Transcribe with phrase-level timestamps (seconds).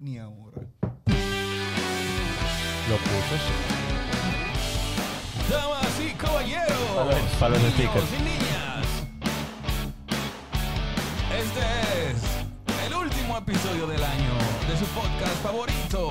[0.00, 0.62] ni ahora.
[2.88, 3.52] Lo puso, sí.
[5.50, 6.78] Damas y caballeros,
[7.38, 8.04] Para los- stickers.
[8.18, 8.86] y niñas.
[11.38, 11.60] Este
[12.10, 12.18] es
[12.86, 14.32] el último episodio del año
[14.68, 16.10] de su podcast favorito,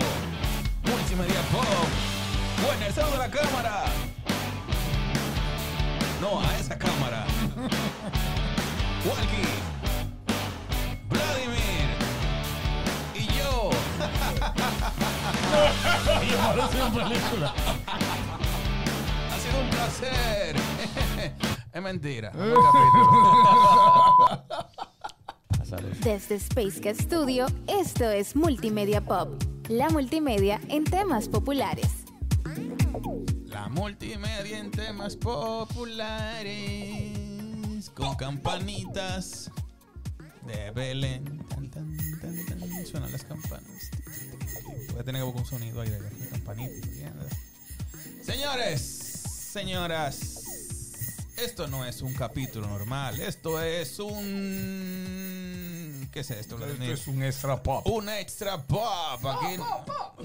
[0.90, 1.66] Multimedia Pop.
[2.66, 3.86] Bueno, el saludo a la cámara.
[6.22, 7.26] No, a esa cámara.
[9.06, 9.48] Walkie,
[11.10, 11.77] Vladimir
[16.28, 16.40] yo.
[16.40, 16.86] Ha sido
[19.62, 20.56] un placer.
[21.74, 22.32] es mentira.
[26.02, 32.06] Desde Space Cat Studio, esto es Multimedia Pop, la multimedia en temas populares.
[33.46, 36.48] La multimedia en temas populares
[37.94, 39.52] con campanitas
[40.46, 41.46] de Belén.
[41.50, 41.98] Tan, tan,
[42.90, 43.92] Suenan las campanas.
[44.92, 46.88] Voy a tener que buscar un sonido ahí de la campanita.
[48.24, 50.46] Señores, señoras,
[51.38, 53.20] esto no es un capítulo normal.
[53.20, 54.18] Esto es un.
[56.14, 56.58] ¿Qué es esto?
[56.66, 57.86] Esto es un extra pop.
[57.88, 59.26] Un extra pop.
[59.26, 59.58] Aquí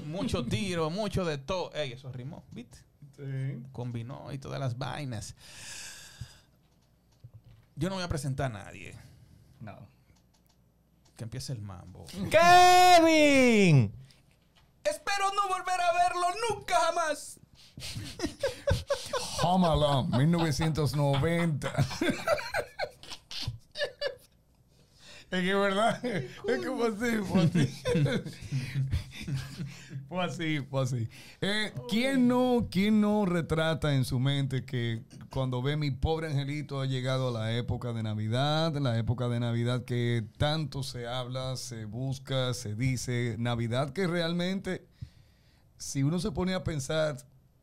[0.05, 1.73] mucho tiro, mucho de todo.
[1.73, 2.77] Ey, eso rimó, ¿viste?
[3.17, 3.61] Sí.
[3.73, 5.35] Combinó y todas las vainas.
[7.75, 8.95] Yo no voy a presentar a nadie.
[9.59, 9.77] No.
[11.23, 12.03] Que empiece el mambo.
[12.29, 13.93] ¡Kevin!
[14.83, 17.39] Espero no volver a verlo nunca jamás.
[19.41, 21.71] Home Alone, 1990.
[25.31, 27.73] Es que verdad, es que fue así, fue así.
[30.09, 31.09] Fue así, fue así.
[31.39, 35.01] Eh, ¿quién, no, ¿Quién no retrata en su mente que
[35.33, 39.39] cuando ve mi pobre angelito ha llegado a la época de Navidad, la época de
[39.39, 44.85] Navidad que tanto se habla, se busca, se dice, Navidad que realmente,
[45.79, 47.17] si uno se pone a pensar,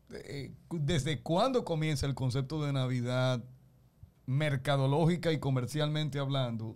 [0.09, 3.41] eh, ¿desde cuándo comienza el concepto de Navidad
[4.25, 6.75] mercadológica y comercialmente hablando?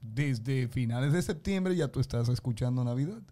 [0.00, 3.22] Desde finales de septiembre ya tú estás escuchando Navidad.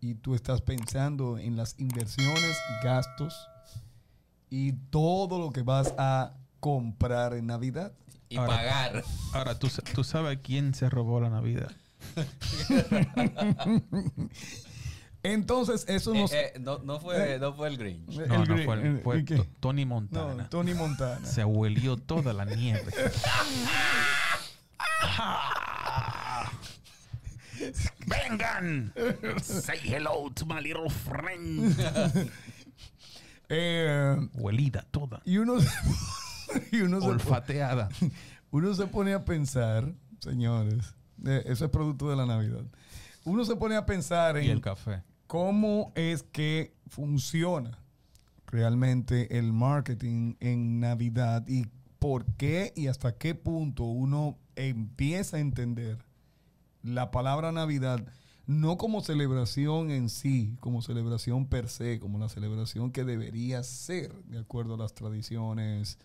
[0.00, 3.51] Y tú estás pensando en las inversiones, gastos
[4.54, 7.92] y todo lo que vas a comprar en Navidad.
[8.28, 9.04] y Ahora- pagar.
[9.32, 11.70] Ahora, ¿tú, tú sabes quién se robó la Navidad.
[15.22, 16.32] Entonces, eso Eh, nos...
[16.34, 18.18] eh, no, no fue, no fue el Grinch.
[18.18, 20.50] El No, no, Grinch, fue, el- Tony No, Montana.
[20.50, 21.24] Tony Montana.
[21.26, 22.82] Se huelió toda la nieve.
[28.06, 28.92] Vengan.
[29.40, 31.74] Say hello to my little friend.
[33.48, 35.20] Eh, Huelida toda.
[35.24, 35.68] y uno, se-
[36.72, 37.88] y uno se, Olfateada.
[38.50, 40.94] uno se pone a pensar, señores,
[41.26, 42.64] eh, eso es producto de la Navidad.
[43.24, 45.02] Uno se pone a pensar Y en el café.
[45.26, 47.78] cómo es que funciona
[48.46, 51.66] realmente el marketing en Navidad y
[51.98, 55.98] por qué y hasta qué punto uno empieza a entender
[56.82, 58.04] la palabra Navidad
[58.46, 64.12] no como celebración en sí, como celebración per se, como la celebración que debería ser
[64.24, 65.98] de acuerdo a las tradiciones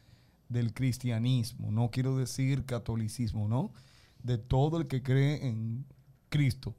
[0.49, 1.71] del cristianismo.
[1.71, 3.71] No quiero decir catolicismo, ¿no?
[4.21, 5.85] De todo el que cree en
[6.29, 6.75] Cristo.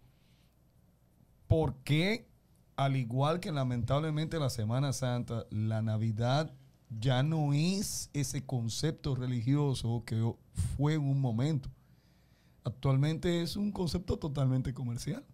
[1.49, 2.29] ¿Por qué,
[2.77, 6.55] al igual que lamentablemente la Semana Santa, la Navidad
[7.01, 10.35] ya no es ese concepto religioso que
[10.77, 11.71] fue en un momento?
[12.65, 15.25] Actualmente es un concepto totalmente comercial.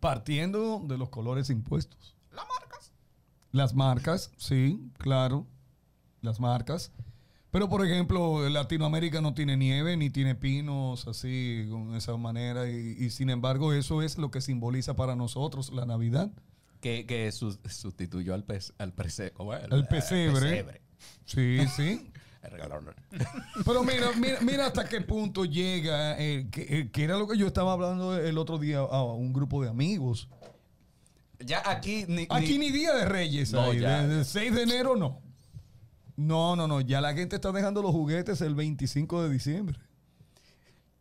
[0.00, 2.16] Partiendo de los colores impuestos.
[2.32, 2.92] Las marcas.
[3.52, 5.46] Las marcas, sí, claro.
[6.22, 6.92] Las marcas.
[7.50, 12.70] Pero, por ejemplo, Latinoamérica no tiene nieve ni tiene pinos así, con esa manera.
[12.70, 16.30] Y, y sin embargo, eso es lo que simboliza para nosotros la Navidad.
[16.80, 19.64] Que, que sus- sustituyó al, pes- al prese- ¿cómo es?
[19.70, 20.80] El pesebre.
[21.26, 22.10] Sí, sí.
[22.50, 22.94] Regalón.
[23.64, 27.36] Pero mira, mira, mira hasta qué punto llega, eh, que, eh, que era lo que
[27.36, 30.28] yo estaba hablando el otro día a un grupo de amigos.
[31.38, 33.52] Ya aquí ni, Aquí ni Día de Reyes.
[33.52, 33.80] No, hay.
[33.80, 34.02] ya.
[34.02, 35.20] Desde el 6 de enero no.
[36.16, 36.80] No, no, no.
[36.82, 39.78] Ya la gente está dejando los juguetes el 25 de diciembre.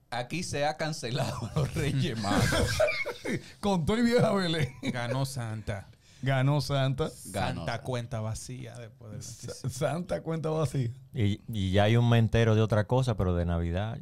[0.10, 2.78] aquí se ha cancelado los Reyes Magos.
[3.60, 4.74] Con todo y vieja Belén.
[4.82, 5.90] Ganó Santa.
[6.22, 7.10] Ganó Santa.
[7.28, 7.66] Ganó.
[7.66, 9.54] Santa cuenta vacía después del 25.
[9.54, 10.90] Sa- Santa cuenta vacía.
[11.14, 13.98] Y, y ya hay un mentero de otra cosa, pero de Navidad.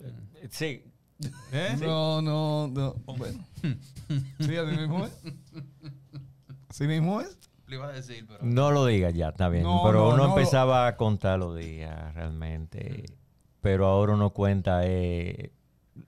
[0.00, 0.84] Eh, Sí.
[1.52, 1.76] ¿Eh?
[1.78, 2.94] No, no, no.
[3.18, 3.44] Bueno.
[4.40, 5.12] Sí, así mismo es.
[6.70, 7.36] Así mismo es.
[7.66, 8.38] Lo iba a decir, pero.
[8.42, 9.62] No lo digas ya, está bien.
[9.64, 10.28] No, pero no, uno no.
[10.30, 13.04] empezaba a contar los días realmente.
[13.60, 15.52] Pero ahora uno cuenta eh,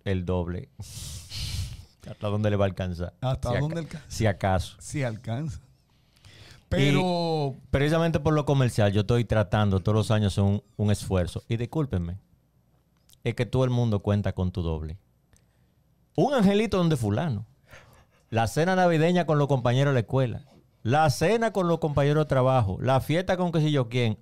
[0.05, 0.70] el doble.
[2.08, 3.14] ¿Hasta dónde le va a alcanzar?
[3.20, 4.06] ¿Hasta Si dónde alcanza?
[4.08, 4.76] Si acaso.
[4.81, 5.60] Si alcanza.
[6.69, 11.43] Pero Precisamente por lo comercial, yo estoy tratando todos los años un, un esfuerzo.
[11.49, 12.19] Y discúlpenme,
[13.25, 14.99] es que todo el mundo cuenta con tu doble.
[16.16, 17.46] Un angelito donde fulano.
[18.31, 20.43] La cena navideña con los compañeros de la escuela.
[20.82, 22.78] La cena con los compañeros de trabajo.
[22.81, 24.19] La fiesta con qué sé yo quién.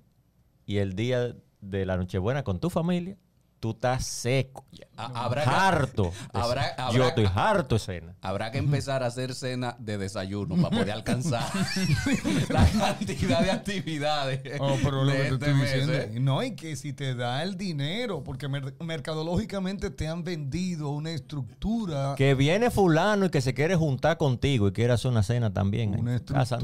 [0.65, 3.17] Y el día de la Nochebuena con tu familia,
[3.61, 4.65] tú estás seco.
[4.97, 6.11] Habrá, harto.
[6.33, 8.15] habrá- habrá- yo estoy harto de cena.
[8.21, 11.43] habrá que empezar a hacer cena de desayuno para poder alcanzar
[12.49, 14.41] la cantidad de actividades.
[14.59, 16.19] Oh, pero lo que te este estoy mes, diciendo, ¿eh?
[16.19, 21.11] no, y que si te da el dinero, porque mer- mercadológicamente te han vendido una
[21.11, 25.53] estructura, Que viene fulano y que se quiere juntar contigo y quiere hacer una cena
[25.53, 25.97] también.
[25.99, 26.57] una en casa.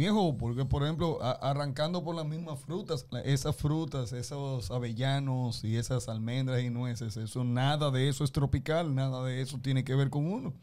[0.00, 5.76] Viejo, porque por ejemplo, a- arrancando por las mismas frutas, esas frutas, esos avellanos y
[5.76, 9.94] esas almendras y nueces, eso nada de eso es tropical, nada de eso tiene que
[9.94, 10.54] ver con uno.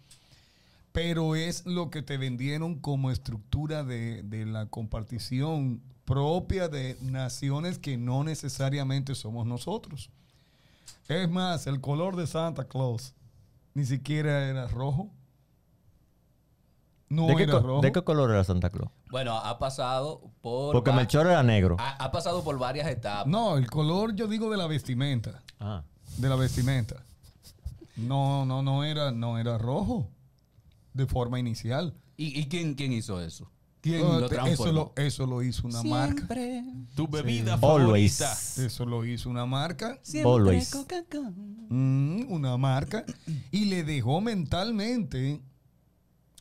[0.91, 7.77] Pero es lo que te vendieron como estructura de, de la compartición propia de naciones
[7.77, 10.09] que no necesariamente somos nosotros.
[11.07, 13.13] Es más, el color de Santa Claus
[13.75, 15.11] ni siquiera era rojo.
[17.07, 17.81] No ¿De, qué era rojo.
[17.81, 18.89] de qué color era Santa Claus?
[19.09, 20.73] Bueno, ha pasado por.
[20.73, 21.77] Porque Melchor era negro.
[21.79, 23.27] ha, ha pasado por varias etapas.
[23.27, 25.41] No, el color yo digo de la vestimenta.
[25.59, 25.83] Ah.
[26.17, 26.95] De la vestimenta.
[27.95, 30.09] No, no, no era, no era rojo.
[30.93, 31.93] De forma inicial.
[32.17, 33.49] ¿Y, y quién, quién hizo eso?
[33.81, 34.73] ¿Quién No, lo eso, transformó?
[34.73, 36.15] lo, eso lo hizo una marca.
[36.15, 36.63] Siempre,
[36.95, 38.17] Tu bebida Always.
[38.17, 38.65] favorita.
[38.65, 39.99] Eso lo hizo una marca.
[40.01, 40.71] siempre Always.
[40.71, 41.31] Coca-Cola.
[41.69, 43.05] Mm, una marca.
[43.51, 45.41] Y le dejó mentalmente.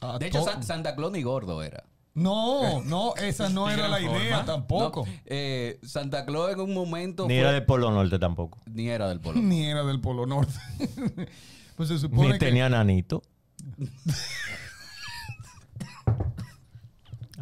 [0.00, 1.84] a De hecho, Santa Claus ni gordo era.
[2.16, 4.44] No, no, esa no era la idea forma.
[4.44, 5.06] tampoco.
[5.06, 8.58] No, eh, Santa Claus en un momento Ni fue- era del Polo Norte tampoco.
[8.66, 9.40] ni era del polo.
[9.40, 10.52] Ni era del Polo Norte.
[11.76, 12.46] pues se supone Ni que.
[12.46, 13.22] tenía nanito.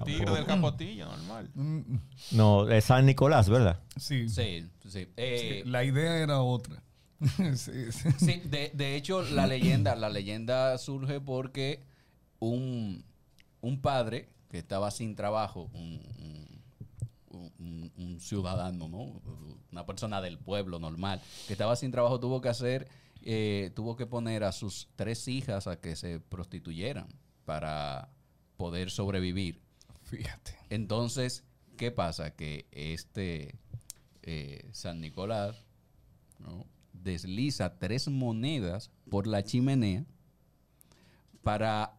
[0.05, 1.51] Tigre del capotillo, normal.
[1.55, 1.81] Mm,
[2.33, 3.79] No, es San Nicolás, ¿verdad?
[3.97, 4.29] sí.
[4.29, 5.07] Sí, sí.
[5.17, 6.83] Eh, La idea era otra.
[7.55, 8.09] sí, sí.
[8.19, 11.85] Sí, de, de hecho, la leyenda, la leyenda surge porque
[12.41, 13.05] un,
[13.61, 16.01] un padre que estaba sin trabajo, un,
[17.29, 19.21] un- un- un ciudadano, ¿no?
[19.73, 22.87] Una persona del pueblo normal, que estaba sin trabajo, tuvo que hacer,
[23.23, 27.09] eh, tuvo que poner a sus tres hijas a que se prostituyeran
[27.45, 28.11] para
[28.57, 29.61] poder sobrevivir.
[30.05, 30.57] Fíjate.
[30.71, 31.43] Entonces,
[31.77, 32.37] ¿qué pasa?
[32.37, 33.59] Que este
[34.23, 35.67] eh, San Nicolás
[36.39, 36.65] ¿no?
[36.93, 40.05] desliza tres monedas por la chimenea
[41.43, 41.99] para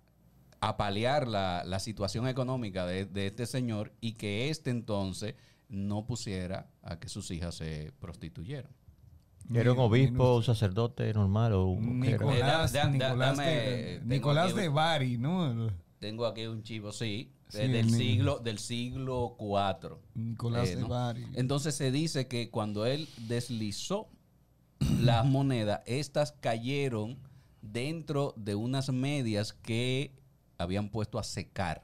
[0.69, 5.35] apalear la, la situación económica de, de este señor y que éste entonces
[5.69, 8.71] no pusiera a que sus hijas se prostituyeran.
[9.53, 12.17] ¿Era un obispo, un sacerdote normal o un- qué era?
[12.25, 15.67] Nicolás, da- da- Nicolás, dame, de, Nicolás aquí- de Bari, ¿no?
[15.99, 19.97] Tengo aquí un chivo, sí, Sí, eh, del el- siglo del siglo IV.
[20.15, 20.87] Nicolás Eh, de ¿no?
[20.87, 21.25] Bari.
[21.35, 24.07] Entonces se dice que cuando él deslizó
[25.01, 27.17] las monedas, estas cayeron
[27.61, 30.11] dentro de unas medias que
[30.57, 31.83] habían puesto a secar.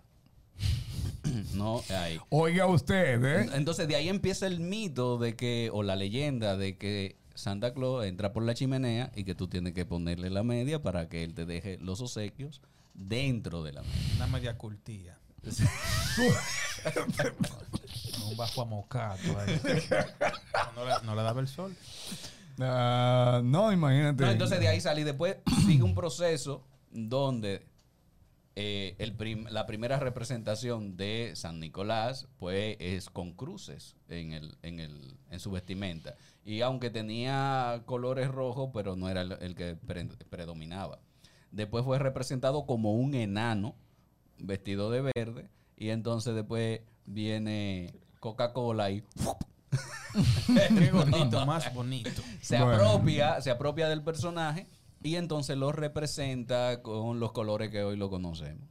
[1.53, 2.19] no, ahí.
[2.29, 3.49] Oiga usted, ¿eh?
[3.53, 8.05] Entonces de ahí empieza el mito de que, o la leyenda de que Santa Claus
[8.05, 11.33] entra por la chimenea y que tú tienes que ponerle la media para que él
[11.33, 12.61] te deje los obsequios
[12.93, 14.15] dentro de la media.
[14.17, 15.17] Una media cultilla.
[18.29, 19.59] un bajo amocato ahí.
[20.75, 21.75] No le, no le daba el sol.
[22.59, 24.23] Ah, no, imagínate.
[24.23, 25.03] No, entonces de ahí salí.
[25.03, 27.65] Después sigue un proceso donde
[28.55, 34.57] eh, el prim- la primera representación de San Nicolás pues es con cruces en, el,
[34.61, 36.15] en, el, en su vestimenta.
[36.43, 40.99] Y aunque tenía colores rojos, pero no era el, el que pre- predominaba.
[41.51, 43.75] Después fue representado como un enano
[44.37, 45.49] vestido de verde.
[45.77, 49.03] Y entonces después viene Coca-Cola y
[50.77, 52.21] Qué bonito, más bonito.
[52.41, 52.73] se Bueno.
[52.73, 54.67] apropia, se apropia del personaje
[55.03, 58.67] y entonces lo representa con los colores que hoy lo conocemos.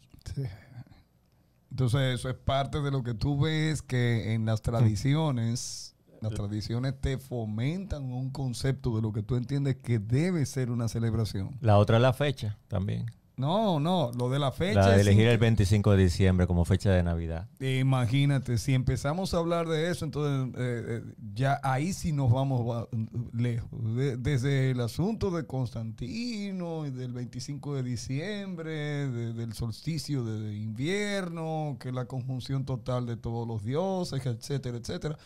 [1.71, 7.01] Entonces, eso es parte de lo que tú ves que en las tradiciones, las tradiciones
[7.01, 11.57] te fomentan un concepto de lo que tú entiendes que debe ser una celebración.
[11.61, 13.07] La otra es la fecha también.
[13.41, 14.81] No, no, lo de la fecha.
[14.81, 17.49] La de es elegir el inc- 25 de diciembre como fecha de Navidad.
[17.59, 22.69] Imagínate, si empezamos a hablar de eso, entonces eh, eh, ya ahí sí nos vamos
[22.69, 22.87] va-
[23.33, 23.69] lejos.
[23.97, 28.71] De- desde el asunto de Constantino y del 25 de diciembre,
[29.09, 35.19] de- del solsticio de invierno, que la conjunción total de todos los dioses, etcétera, etcétera.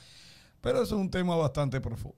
[0.61, 2.17] Pero eso es un tema bastante profundo.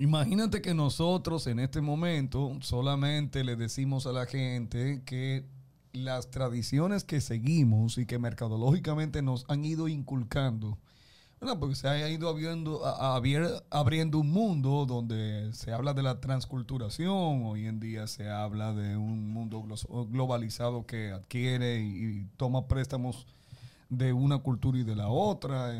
[0.00, 5.44] Imagínate que nosotros en este momento solamente le decimos a la gente que
[5.92, 10.78] las tradiciones que seguimos y que mercadológicamente nos han ido inculcando,
[11.38, 17.66] bueno, porque se ha ido abriendo, un mundo donde se habla de la transculturación, hoy
[17.66, 23.26] en día se habla de un mundo glo- globalizado que adquiere y toma préstamos
[23.90, 25.74] de una cultura y de la otra.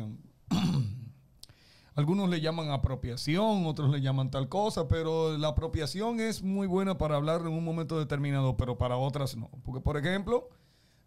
[1.95, 6.97] Algunos le llaman apropiación, otros le llaman tal cosa, pero la apropiación es muy buena
[6.97, 9.49] para hablar en un momento determinado, pero para otras no.
[9.63, 10.49] Porque, por ejemplo,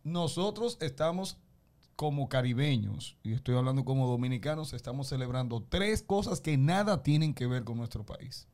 [0.02, 1.38] nosotros estamos
[1.96, 7.46] como caribeños, y estoy hablando como dominicanos, estamos celebrando tres cosas que nada tienen que
[7.46, 8.48] ver con nuestro país.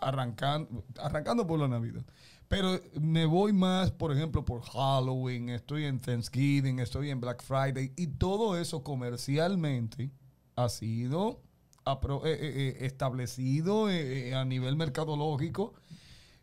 [0.00, 2.04] Arrancando, arrancando por la Navidad.
[2.48, 7.92] Pero me voy más, por ejemplo, por Halloween, estoy en Thanksgiving, estoy en Black Friday,
[7.96, 10.10] y todo eso comercialmente
[10.56, 11.40] ha sido
[11.84, 15.74] apro- eh, eh, eh, establecido eh, eh, a nivel mercadológico.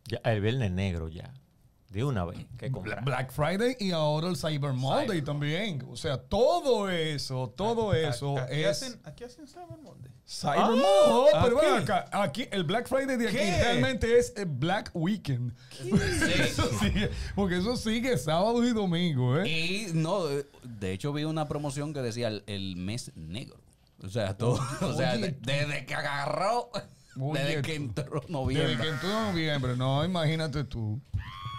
[0.05, 1.33] Ya, el viernes negro ya.
[1.89, 2.45] De una vez.
[2.59, 2.69] ¿Qué?
[2.69, 5.83] Black Friday y ahora el Cyber Monday también.
[5.89, 10.11] O sea, todo eso, todo eso Aquí es hacen, aquí hacen Cyber Monday.
[10.23, 10.83] Cyber Monday.
[10.85, 11.65] Oh, pero aquí.
[11.65, 13.57] ven acá, aquí el Black Friday de aquí ¿Qué?
[13.63, 15.51] realmente es el Black Weekend.
[15.81, 19.49] Eso sigue, porque eso sigue sábado y domingo, ¿eh?
[19.49, 23.57] Y no, de hecho vi una promoción que decía el, el mes negro.
[24.03, 25.21] O sea, todo, o sea, oye.
[25.21, 26.69] de- desde que agarró,
[27.19, 28.77] Oye, desde que entró Desde noviembre.
[28.77, 31.01] que entró noviembre, no, imagínate tú.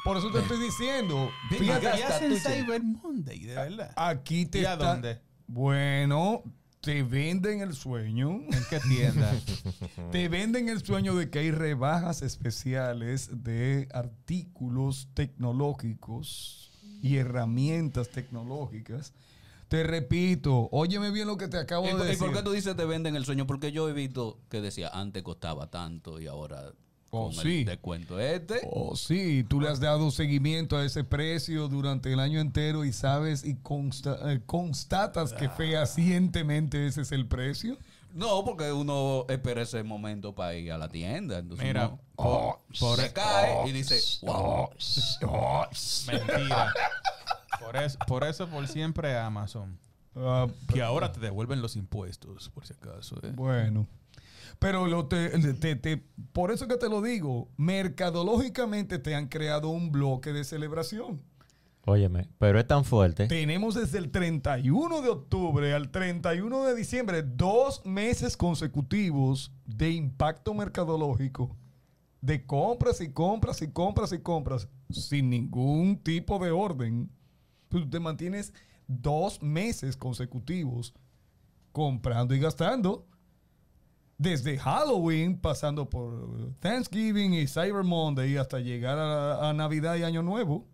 [0.05, 2.37] Por eso te estoy diciendo, fíjate, Aquí hasta hacen.
[2.41, 3.93] Cyber Monday, de verdad.
[3.97, 5.21] aquí te ¿Y a está- dónde?
[5.47, 6.43] Bueno,
[6.81, 8.31] te venden el sueño.
[8.51, 9.31] ¿En qué tienda?
[10.11, 16.71] Te venden el sueño de que hay rebajas especiales de artículos tecnológicos
[17.03, 19.13] y herramientas tecnológicas.
[19.71, 22.27] Te repito, óyeme bien lo que te acabo ¿Y, de por- y decir.
[22.27, 23.47] por qué tú dices te venden el sueño?
[23.47, 26.73] Porque yo he visto que decía antes costaba tanto y ahora
[27.13, 27.61] Oh, con sí.
[27.61, 28.61] el descuento este.
[28.73, 32.93] Oh, sí, tú le has dado seguimiento a ese precio durante el año entero y
[32.93, 37.77] sabes y consta- eh, constatas que fehacientemente ese es el precio.
[38.13, 41.39] No, porque uno espera ese momento para ir a la tienda.
[41.39, 44.69] Entonces Mira, uno Oh, por, se cae y dice, wow.
[46.09, 46.73] mentira.
[47.65, 49.79] Por eso, por eso por siempre Amazon.
[50.17, 53.17] Ah, Que ahora te devuelven los impuestos, por si acaso.
[53.23, 53.33] ¿eh?
[53.35, 53.87] Bueno.
[54.59, 56.03] Pero lo te- te- te-
[56.33, 61.21] por eso que te lo digo, mercadológicamente te han creado un bloque de celebración.
[61.87, 63.27] Óyeme, pero es tan fuerte.
[63.27, 70.53] Tenemos desde el 31 de octubre al 31 de diciembre dos meses consecutivos de impacto
[70.53, 71.57] mercadológico,
[72.21, 77.11] de compras y compras y compras y compras, sin ningún tipo de orden.
[77.71, 78.53] Tú te mantienes
[78.87, 80.93] dos meses consecutivos
[81.73, 83.07] comprando y gastando.
[84.19, 90.67] Desde Halloween, pasando por Thanksgiving y Cyber Monday, hasta llegar a, Navidad y Año Nuevo.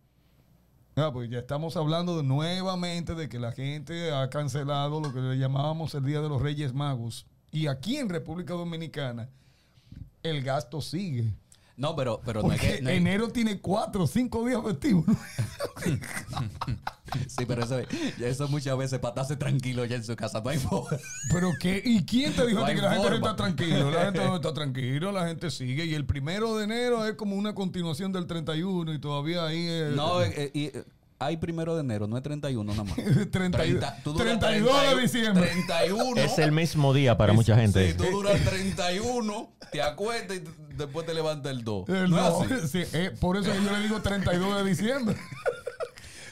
[0.97, 5.39] Ah, pues ya estamos hablando nuevamente de que la gente ha cancelado lo que le
[5.39, 7.27] llamábamos el Día de los Reyes Magos.
[7.53, 9.29] Y aquí en República Dominicana,
[10.23, 11.33] el gasto sigue.
[11.77, 12.81] No, pero, pero no es que.
[12.81, 15.05] no es- enero tiene cuatro o cinco días festivos.
[17.27, 17.79] sí, pero eso,
[18.19, 20.41] eso muchas veces para estarse tranquilo ya en su casa.
[20.41, 20.97] No hay forma.
[21.33, 23.37] Pero qué, ¿y quién te dijo No a ti hay que la gente no está
[23.37, 23.91] tranquilo?
[23.91, 25.85] La gente no está tranquilo, la gente sigue.
[25.85, 29.95] Y el primero de enero es como una continuación del 31 y todavía ahí es...
[29.95, 30.85] No, eh, eh, y, eh,
[31.19, 32.97] hay primero de enero, no es 31 nada más.
[33.31, 35.47] 30 Treinta- tú duras 32 de 31, diciembre.
[35.47, 36.21] 31.
[36.21, 37.93] Es el mismo día para mucha gente.
[37.93, 40.43] Sí, tú duras 31, te acuestas y
[40.77, 41.89] después te levantas el 2.
[41.89, 42.85] Eh, no, no, es así.
[42.85, 45.17] sí, eh, por eso yo le digo 32 de diciembre.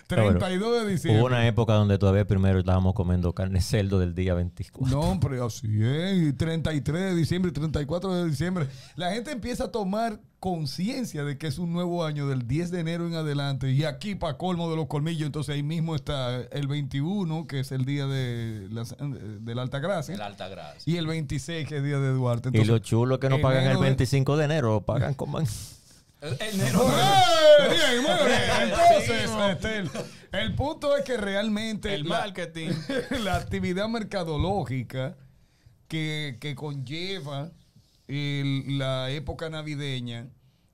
[0.09, 1.21] pero 32 de diciembre.
[1.21, 4.95] Hubo una época donde todavía primero estábamos comiendo carne cerdo del día 24.
[4.97, 6.23] No, hombre, así es.
[6.29, 8.69] Y 33 de diciembre, 34 de diciembre.
[8.97, 12.81] La gente empieza a tomar conciencia de que es un nuevo año del 10 de
[12.81, 13.71] enero en adelante.
[13.73, 17.73] Y aquí, para colmo de los colmillos, entonces ahí mismo está el 21, que es
[17.73, 18.85] el día de la,
[19.41, 20.15] de la Alta Gracia.
[20.15, 20.83] El alta gracia.
[20.93, 22.51] Y el 26, que es el día de Duarte.
[22.53, 25.15] y lo chulo es que no pagan el enero es- 25 de enero, lo pagan
[25.15, 25.39] como...
[25.41, 25.51] en- El-
[26.41, 26.85] enero.
[27.71, 28.41] Bien, muy bien.
[28.63, 29.91] Entonces, Sí, este, el,
[30.33, 32.71] el punto es que realmente El la- marketing.
[33.25, 35.17] la actividad mercadológica
[35.89, 37.51] que, que conlleva
[38.09, 40.29] el- la época navideña,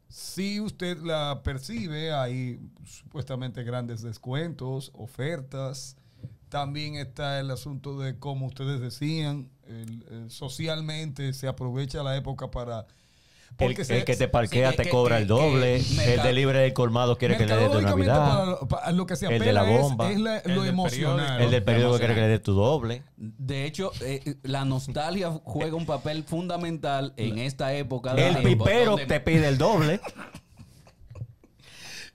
[0.09, 5.97] si usted la percibe, hay supuestamente grandes descuentos, ofertas.
[6.49, 12.87] También está el asunto de, como ustedes decían, el- socialmente se aprovecha la época para
[13.59, 15.80] El, que te parquea sí, te que- cobra que- el doble.
[15.80, 18.57] que el mercado- delivery del colmado quiere que le dé tu Navidad.
[18.57, 20.11] para- para lo que se El de apela la es- bomba.
[20.11, 21.16] es, la- El lo del emocional.
[21.19, 21.45] periódico.
[21.45, 23.02] El del periódico quiere que le dé tu doble.
[23.16, 28.14] De hecho, eh, la nostalgia juega un papel fundamental en esta época.
[28.14, 30.00] de El tiempo pipero donde- te pide el doble.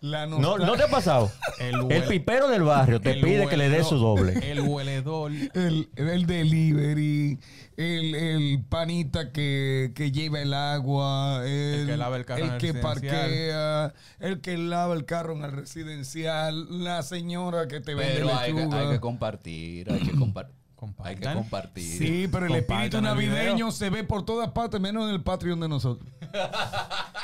[0.06, 1.32] La No, ¿No te ha pasado?
[1.60, 4.34] El pipero del barrio te el pide que le dé su doble.
[4.52, 5.32] El hueledor.
[5.32, 7.40] el, el delivery,
[7.76, 12.58] el, el panita que, que lleva el agua, el, que lava el carro en el
[12.60, 12.94] que residencial.
[12.94, 18.36] parquea, el que lava el carro en el residencial, la señora que te vende Pero
[18.38, 18.80] hay que, lechuga.
[18.82, 21.08] hay que compartir, hay que, compar- Compartan.
[21.08, 21.98] hay que compartir.
[21.98, 25.60] Sí, pero el espíritu el navideño se ve por todas partes, menos en el Patreon
[25.60, 26.08] de nosotros.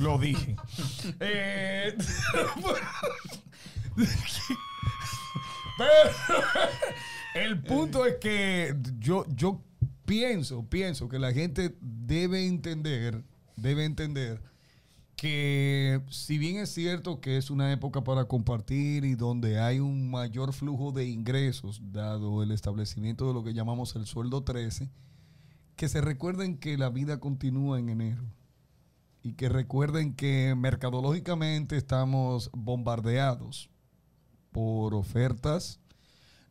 [0.00, 0.56] Lo dije.
[1.20, 1.96] Eh,
[5.78, 6.40] pero
[7.34, 9.62] el punto es que yo, yo
[10.04, 13.22] pienso, pienso que la gente debe entender,
[13.56, 14.40] debe entender
[15.16, 20.10] que si bien es cierto que es una época para compartir y donde hay un
[20.10, 24.90] mayor flujo de ingresos, dado el establecimiento de lo que llamamos el sueldo 13,
[25.74, 28.35] que se recuerden que la vida continúa en enero
[29.26, 33.70] y que recuerden que mercadológicamente estamos bombardeados
[34.52, 35.80] por ofertas.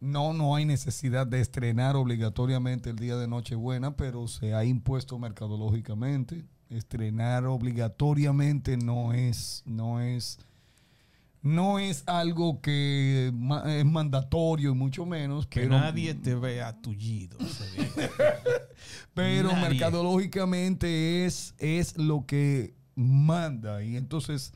[0.01, 5.17] No, no hay necesidad de estrenar obligatoriamente el día de Nochebuena, pero se ha impuesto
[5.17, 6.43] mercadológicamente.
[6.69, 10.37] Estrenar obligatoriamente no es, no es,
[11.41, 13.31] no es algo que
[13.67, 15.47] es mandatorio y mucho menos.
[15.47, 17.37] Que pero, nadie te vea tullido.
[19.15, 19.69] pero Nadie.
[19.69, 23.81] mercadológicamente es, es lo que manda.
[23.83, 24.53] Y entonces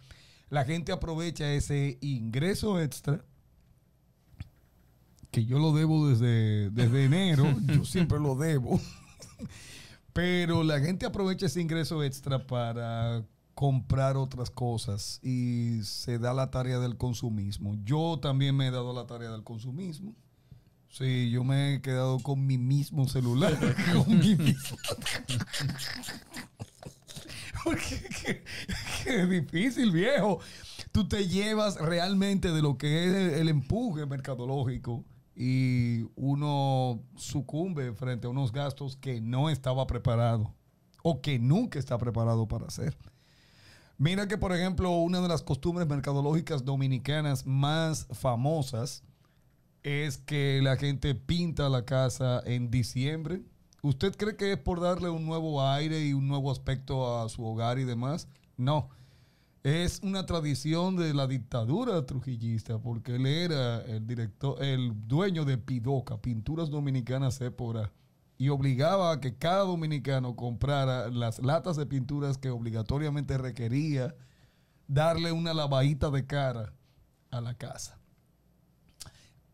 [0.49, 3.25] la gente aprovecha ese ingreso extra,
[5.31, 8.79] que yo lo debo desde, desde enero, yo siempre lo debo.
[10.13, 13.23] Pero la gente aprovecha ese ingreso extra para
[13.55, 17.75] comprar otras cosas y se da la tarea del consumismo.
[17.83, 20.15] Yo también me he dado la tarea del consumismo.
[20.89, 23.57] Sí, yo me he quedado con mi mismo celular.
[23.93, 24.77] con mi mismo.
[27.63, 28.43] Porque
[29.29, 30.39] difícil, viejo.
[30.91, 38.27] Tú te llevas realmente de lo que es el empuje mercadológico y uno sucumbe frente
[38.27, 40.53] a unos gastos que no estaba preparado
[41.03, 42.97] o que nunca está preparado para hacer.
[43.97, 49.03] Mira que, por ejemplo, una de las costumbres mercadológicas dominicanas más famosas
[49.89, 53.41] es que la gente pinta la casa en diciembre.
[53.81, 57.43] ¿Usted cree que es por darle un nuevo aire y un nuevo aspecto a su
[57.43, 58.27] hogar y demás?
[58.55, 58.89] No.
[59.63, 65.57] Es una tradición de la dictadura trujillista, porque él era el director, el dueño de
[65.57, 67.91] Pidoca, Pinturas Dominicanas Sépora,
[68.37, 74.15] y obligaba a que cada dominicano comprara las latas de pinturas que obligatoriamente requería
[74.87, 76.73] darle una lavadita de cara
[77.31, 77.98] a la casa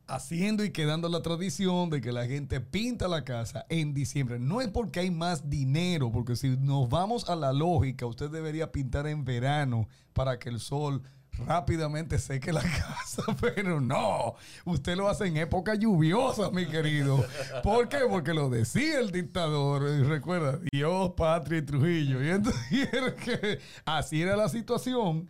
[0.08, 4.40] haciendo y quedando la tradición de que la gente pinta la casa en diciembre.
[4.40, 8.72] No es porque hay más dinero, porque si nos vamos a la lógica, usted debería
[8.72, 11.02] pintar en verano para que el sol
[11.46, 17.26] rápidamente seque la casa, pero no, usted lo hace en época lluviosa, mi querido.
[17.64, 18.00] ¿Por qué?
[18.10, 22.24] Porque lo decía el dictador, eh, recuerda, Dios, patria y Trujillo.
[22.24, 25.28] Y entonces así era la situación.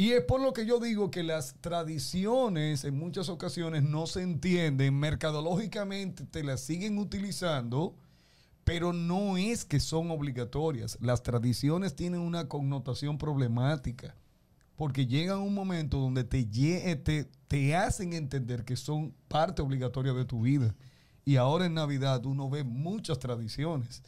[0.00, 4.22] Y es por lo que yo digo que las tradiciones en muchas ocasiones no se
[4.22, 7.96] entienden, mercadológicamente te las siguen utilizando,
[8.62, 10.98] pero no es que son obligatorias.
[11.00, 14.14] Las tradiciones tienen una connotación problemática,
[14.76, 20.12] porque llegan un momento donde te, lle- te, te hacen entender que son parte obligatoria
[20.12, 20.76] de tu vida.
[21.24, 24.04] Y ahora en Navidad uno ve muchas tradiciones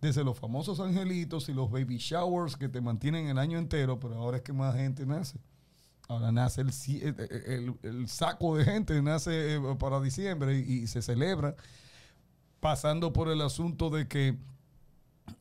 [0.00, 4.14] desde los famosos angelitos y los baby showers que te mantienen el año entero, pero
[4.14, 5.38] ahora es que más gente nace.
[6.08, 6.70] Ahora nace el,
[7.02, 11.54] el- el- el saco de gente, nace eh, para diciembre y, y se celebra,
[12.60, 14.38] pasando por el asunto de que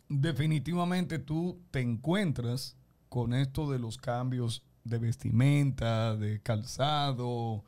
[0.10, 2.76] definitivamente tú te encuentras
[3.10, 7.64] con esto de los cambios de vestimenta, de calzado,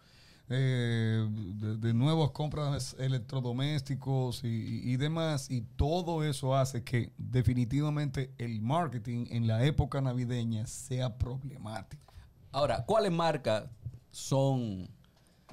[0.49, 7.11] eh, de, de nuevas compras electrodomésticos y, y- y demás, y todo eso hace que
[7.17, 12.13] definitivamente el marketing en la época navideña sea problemático.
[12.51, 13.65] Ahora, ¿cuáles marcas
[14.11, 14.89] son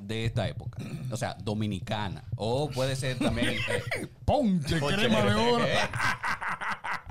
[0.00, 0.78] de esta época?
[1.10, 2.24] O sea, dominicana.
[2.36, 3.48] O puede ser también.
[3.50, 5.64] eh, Ponche, crema de oro.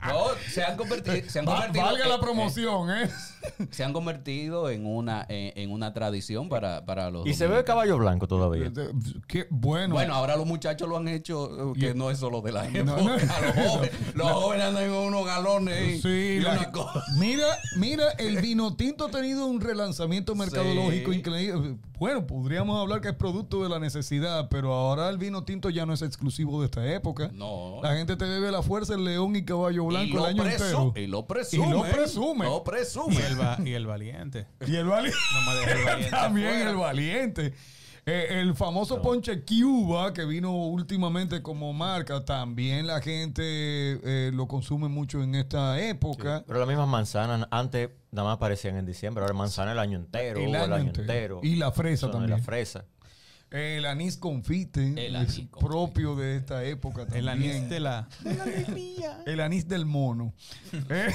[0.07, 1.29] no, se han convertido.
[1.29, 3.09] Se han Va- convertido valga eh, la promoción, ¿eh?
[3.71, 7.25] se han convertido en una, en, en una tradición para, para los.
[7.27, 7.65] Y se ve dominicanos.
[7.65, 8.71] caballo blanco todavía.
[9.27, 9.93] Qué bueno.
[9.95, 12.65] Bueno, ahora los muchachos lo han hecho, eh, que Y- no es solo de la
[12.67, 12.83] época.
[12.83, 13.13] No, no.
[13.15, 13.21] Los
[13.67, 16.01] jóvenes, los jóvenes andan en unos galones.
[16.01, 17.03] Sí, y la- una cosa.
[17.17, 17.45] mira,
[17.77, 21.17] mira, el vino tinto ha tenido un relanzamiento mercadológico Sí.
[21.19, 21.77] increíble.
[21.97, 25.85] Bueno, podríamos hablar que es producto de la necesidad, pero ahora el vino tinto ya
[25.85, 27.29] no es exclusivo de esta época.
[27.33, 27.79] No.
[27.81, 30.45] La gente te bebe la fuerza, el león y caballo blanco y el lo, año
[30.45, 30.93] entero.
[30.95, 31.67] y lo presume.
[31.67, 32.45] Y lo presume.
[32.45, 33.15] Lo presume.
[33.15, 34.47] Y el, va- y el valiente.
[34.67, 35.17] Y el valiente.
[35.33, 36.69] No me dejes el valiente También afuera.
[36.71, 37.53] el valiente.
[38.07, 44.47] Eh, el famoso ponche Cuba, que vino últimamente como marca, también la gente eh, lo
[44.47, 46.43] consume mucho en esta época.
[46.45, 50.39] Pero las mismas manzanas antes nada más aparecían en diciembre, ahora manzana el año entero,
[50.39, 51.01] El año entero.
[51.01, 51.39] entero.
[51.41, 52.11] Y la fresa Eso, ¿no?
[52.11, 52.39] Y también.
[52.39, 52.85] la fresa.
[53.51, 55.65] El anís confite El es anís confite.
[55.65, 57.19] propio de esta época también.
[57.23, 58.07] El anís de la...
[59.25, 60.33] El anís del mono.
[60.89, 61.11] Eh,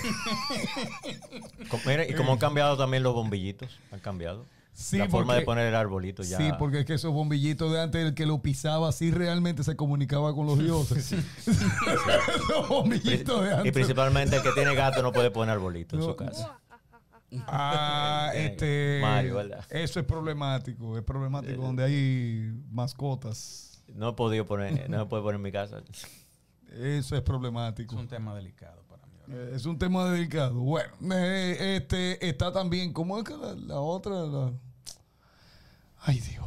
[1.86, 4.46] mira, y como han cambiado también los bombillitos, han cambiado.
[4.72, 6.38] Sí, la forma porque- de poner el arbolito ya.
[6.38, 9.76] Sí, porque es que esos bombillitos de antes, el que lo pisaba, sí realmente se
[9.76, 11.12] comunicaba con los dioses.
[11.12, 11.58] esos
[12.68, 13.72] bombillitos de Y antes.
[13.72, 16.58] principalmente el que tiene gato no puede poner arbolito en su casa.
[17.46, 18.98] Ah, este.
[19.02, 19.64] Mario, ¿verdad?
[19.70, 20.96] Eso es problemático.
[20.98, 23.82] Es problemático donde hay mascotas.
[23.94, 25.82] No he podido poner, no se puede poner en mi casa.
[26.72, 27.94] Eso es problemático.
[27.94, 29.12] Es un tema delicado para mí.
[29.28, 30.54] Eh, Es un tema delicado.
[30.60, 34.12] Bueno, eh, este está también, ¿cómo es que la, la otra?
[34.26, 34.52] la-
[36.02, 36.44] Ay, Dios.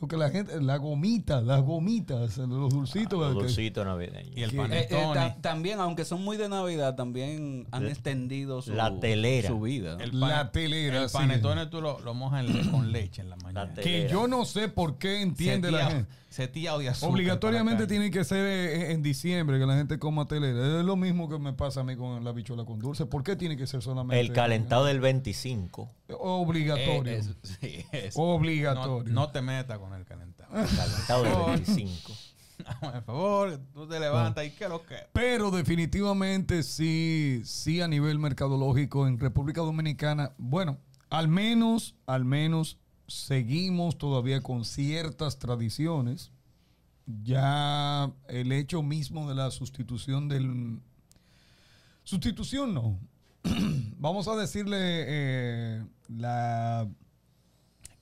[0.00, 3.20] Lo que la gente, la gomita, las gomitas, los dulcitos.
[3.20, 4.32] Los que- dulcitos navideños.
[4.34, 4.58] Y el.
[4.58, 8.98] Eh, eh, ta- también, aunque son muy de Navidad, también han La- extendido su, la
[8.98, 9.48] telera.
[9.48, 9.98] su vida.
[10.00, 11.16] El La telera, El sí.
[11.18, 13.74] panetone tú lo, lo mojas en con leche en la mañana.
[13.74, 16.10] que yo no sé por qué entiende la gente.
[16.30, 20.26] setía o de azúcar Obligatoriamente tiene que ser eh, en diciembre que la gente coma
[20.26, 20.78] telera.
[20.78, 23.04] Es lo mismo que me pasa a mí con la bichola con dulce.
[23.04, 25.90] ¿Por qué tiene que ser solamente El calentado del 25.
[26.18, 27.12] Obligatorio?
[27.12, 29.12] Eh, es- sí, es- No, obligatorio.
[29.12, 30.50] no te metas con el calentado.
[30.60, 32.12] El calentado del 25.
[32.80, 34.96] Por favor, tú te levantas y qué lo que.
[35.14, 40.76] Pero definitivamente sí, sí a nivel mercadológico en República Dominicana, bueno,
[41.08, 46.32] al menos, al menos seguimos todavía con ciertas tradiciones.
[47.24, 50.80] Ya el hecho mismo de la sustitución del...
[52.04, 52.98] Sustitución no.
[53.98, 56.88] Vamos a decirle eh, la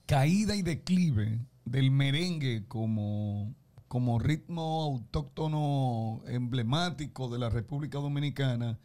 [0.07, 3.55] caída y declive del merengue como,
[3.88, 8.79] como ritmo autóctono emblemático de la República Dominicana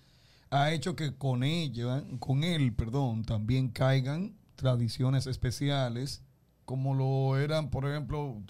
[0.50, 6.24] ha hecho que con ella, con él, perdón, también caigan tradiciones especiales
[6.66, 8.42] como lo eran, por ejemplo,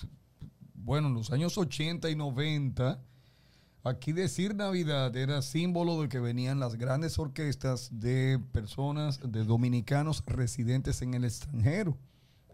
[0.73, 3.01] bueno, en los años 80 y 90,
[3.83, 10.23] aquí decir Navidad era símbolo de que venían las grandes orquestas de personas, de dominicanos
[10.25, 11.97] residentes en el extranjero.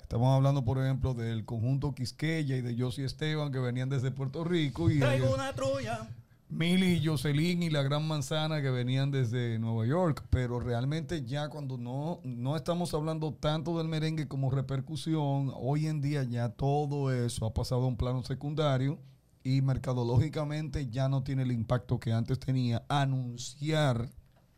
[0.01, 4.43] Estamos hablando, por ejemplo, del conjunto Quisqueya y de Josie Esteban que venían desde Puerto
[4.43, 6.09] Rico y Traigo una trulla.
[6.49, 11.47] Mili y Jocelyn y la Gran Manzana que venían desde Nueva York, pero realmente ya
[11.49, 17.13] cuando no, no estamos hablando tanto del merengue como repercusión, hoy en día ya todo
[17.13, 18.97] eso ha pasado a un plano secundario
[19.43, 24.09] y mercadológicamente ya no tiene el impacto que antes tenía anunciar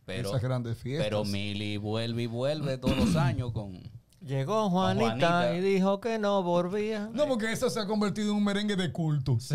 [0.06, 1.06] pero, esas grandes fiestas.
[1.08, 3.80] pero Mili vuelve y vuelve todos los años con...
[4.22, 5.56] Llegó Juanita, Juanita.
[5.56, 7.10] y dijo que no volvía.
[7.12, 9.38] no, porque eso se ha convertido en un merengue de culto.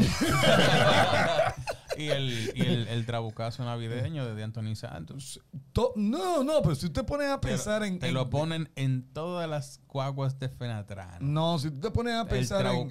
[1.99, 5.41] Y el, y el, el trabucazo navideño de Anthony Santos.
[5.73, 7.99] To- no, no, pero si usted pone a pensar en...
[7.99, 11.19] Te en- lo ponen en todas las guaguas de Fenatrano.
[11.21, 12.91] No, si tú te pones a el pensar en...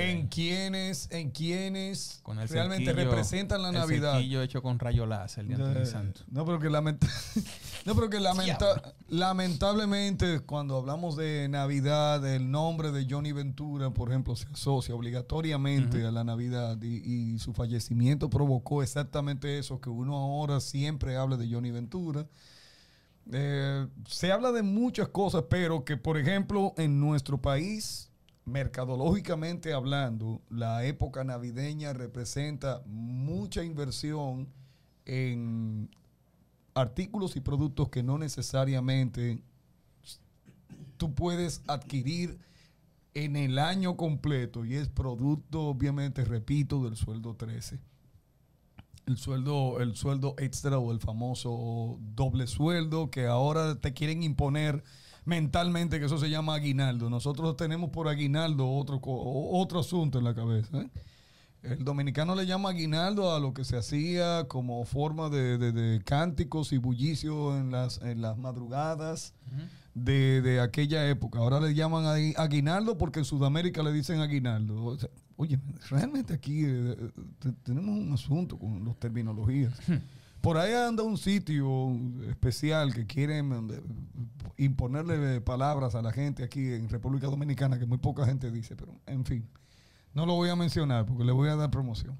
[0.00, 4.12] en quienes, en quienes Con el realmente representan la el Navidad.
[4.12, 6.24] cerquillo hecho con rayo láser, el de Anthony Eh, Santos.
[6.30, 7.08] No, pero que lamenta-
[7.84, 14.10] no, pero que lamenta- lamentablemente cuando hablamos de Navidad, el nombre de Johnny Ventura, por
[14.10, 19.90] ejemplo, se asocia obligatoriamente a la Navidad y, y su fallecimiento provocó exactamente eso, que
[19.90, 22.26] uno ahora siempre habla de Johnny Ventura.
[23.32, 28.10] Eh, se habla de muchas cosas, pero que, por ejemplo, en nuestro país,
[28.44, 34.48] mercadológicamente hablando, la época navideña representa mucha inversión
[35.04, 35.90] en
[36.74, 39.42] artículos y productos que no necesariamente
[40.96, 42.38] tú puedes adquirir
[43.14, 47.78] en el año completo y es producto, obviamente, repito, del sueldo 13
[49.06, 54.82] el sueldo, el sueldo extra o el famoso doble sueldo que ahora te quieren imponer
[55.24, 57.08] mentalmente que eso se llama aguinaldo.
[57.08, 60.78] Nosotros tenemos por aguinaldo otro, otro asunto en la cabeza.
[60.80, 60.90] ¿eh?
[61.62, 66.02] El dominicano le llama aguinaldo a lo que se hacía como forma de, de- de
[66.02, 69.34] cánticos y bullicio en las, en las madrugadas
[69.94, 71.38] de, de aquella época.
[71.38, 74.84] Ahora le llaman agui- aguinaldo porque en Sudamérica le dicen aguinaldo.
[74.84, 75.58] O sea, oye,
[75.90, 76.96] realmente aquí eh,
[77.38, 79.74] te- tenemos un asunto con las terminologías.
[80.40, 81.90] Por ahí anda un sitio
[82.28, 83.80] especial que quieren eh,
[84.58, 88.92] imponerle palabras a la gente aquí en República Dominicana que muy poca gente dice, pero
[89.06, 89.44] en fin,
[90.14, 92.16] no lo voy a mencionar porque le voy a dar promoción.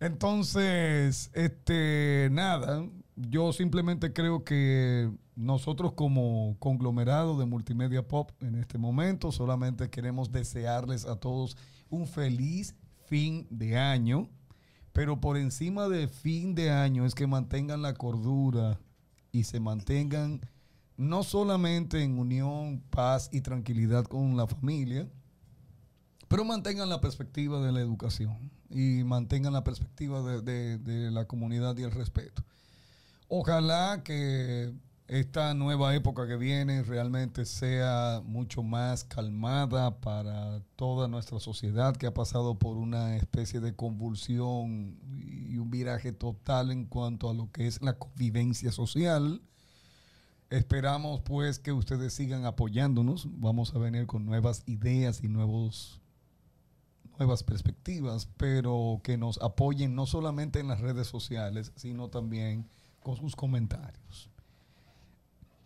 [0.00, 2.84] Entonces, este, nada,
[3.16, 10.32] yo simplemente creo que nosotros como conglomerado de multimedia pop en este momento solamente queremos
[10.32, 11.56] desearles a todos
[11.92, 12.74] un feliz
[13.06, 14.28] fin de año,
[14.92, 18.80] pero por encima de fin de año es que mantengan la cordura
[19.30, 20.40] y se mantengan
[20.96, 25.08] no solamente en unión, paz y tranquilidad con la familia,
[26.28, 31.76] pero mantengan la perspectiva de la educación y mantengan la perspectiva de, de- la comunidad
[31.76, 32.42] y el respeto.
[33.28, 34.72] Ojalá que
[35.12, 42.06] esta nueva época que viene realmente sea mucho más calmada para toda nuestra sociedad que
[42.06, 47.52] ha pasado por una especie de convulsión y un viraje total en cuanto a lo
[47.52, 49.42] que es la convivencia social.
[50.48, 53.28] Esperamos pues que ustedes sigan apoyándonos.
[53.38, 56.00] Vamos a venir con nuevas ideas y nuevos
[57.18, 62.66] nuevas perspectivas, pero que nos apoyen no solamente en las redes sociales, sino también
[63.02, 64.31] con sus comentarios.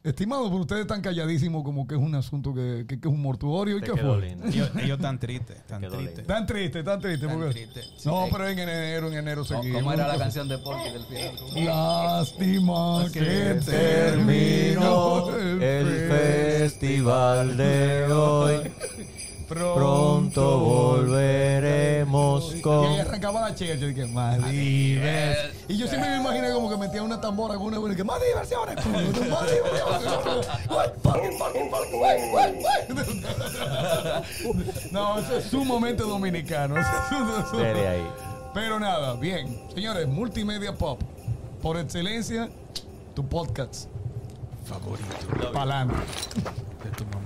[0.06, 3.20] Estimados, pero ustedes están calladísimos como que es un asunto que, que- que es un
[3.20, 3.76] mortuorio.
[3.78, 4.20] ¿Y qué fue?
[4.20, 4.46] lindo.
[4.46, 6.26] Ellos, ellos tan tristes, tan tristes.
[6.26, 7.26] Tan triste, tan triste.
[7.26, 7.80] Tan porque- triste.
[8.04, 9.82] No, pero en enero, en enero ¿Cómo- seguimos.
[9.82, 11.66] ¿Cómo era la canción de Porky del final?
[11.66, 15.28] Lástima que Que terminó
[15.60, 18.56] el festival de hoy.
[19.48, 22.84] Pronto volveremos Y con.
[22.86, 23.54] ahí arrancaba la
[23.88, 25.38] y que más divers.
[25.68, 28.20] Y yo siempre me imaginé como que metía una tambora con una y que más
[28.20, 28.84] diversiones.
[28.86, 30.12] Más diversiones.
[34.92, 35.44] No, eso es
[36.04, 36.74] dominicano.
[36.80, 36.88] Eso
[37.38, 38.06] es- Desde ahí.
[38.54, 39.60] Pero nada, bien.
[39.74, 41.00] Señores, Multimedia Pop.
[41.62, 42.48] Por excelencia,
[43.14, 43.88] tu podcast
[44.64, 45.94] Favorito Palante.
[46.84, 47.25] de tu mamá,